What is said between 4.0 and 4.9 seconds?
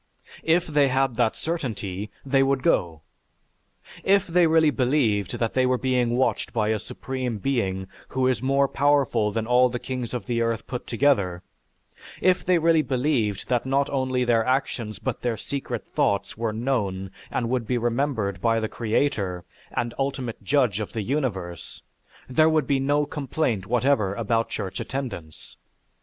If they really